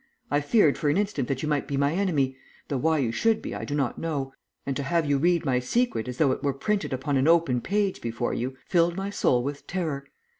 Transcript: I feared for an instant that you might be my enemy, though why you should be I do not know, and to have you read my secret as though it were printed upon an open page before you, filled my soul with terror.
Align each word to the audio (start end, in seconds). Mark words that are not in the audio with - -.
I 0.31 0.41
feared 0.41 0.79
for 0.79 0.89
an 0.89 0.97
instant 0.97 1.27
that 1.27 1.43
you 1.43 1.47
might 1.47 1.67
be 1.67 1.77
my 1.77 1.93
enemy, 1.93 2.35
though 2.69 2.79
why 2.79 2.97
you 2.97 3.11
should 3.11 3.39
be 3.39 3.53
I 3.53 3.65
do 3.65 3.75
not 3.75 3.99
know, 3.99 4.33
and 4.65 4.75
to 4.75 4.81
have 4.81 5.05
you 5.05 5.19
read 5.19 5.45
my 5.45 5.59
secret 5.59 6.07
as 6.07 6.17
though 6.17 6.31
it 6.31 6.41
were 6.41 6.53
printed 6.55 6.91
upon 6.91 7.17
an 7.17 7.27
open 7.27 7.61
page 7.61 8.01
before 8.01 8.33
you, 8.33 8.57
filled 8.65 8.95
my 8.97 9.11
soul 9.11 9.43
with 9.43 9.67
terror. 9.67 10.05